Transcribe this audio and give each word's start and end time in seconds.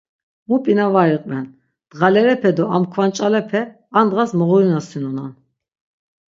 Mu 0.47 0.57
p̌ina 0.63 0.85
var 0.93 1.09
iqven, 1.17 1.45
dğalerepe 1.99 2.51
do 2.57 2.63
am 2.75 2.83
kvanç̌alape 2.91 3.61
ar 3.97 4.05
dğas 4.11 4.31
moğurinasunonan. 4.39 5.31